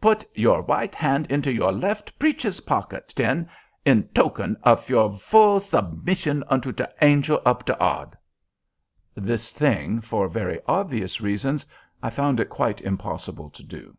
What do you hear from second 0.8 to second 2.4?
hand into your left